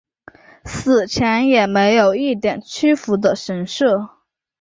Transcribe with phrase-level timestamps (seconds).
[0.65, 4.09] 死前也没有一点屈服的神色。